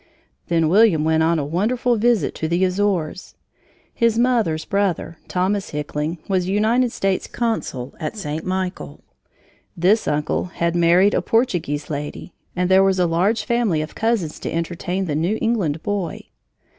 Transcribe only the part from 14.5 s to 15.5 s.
entertain the New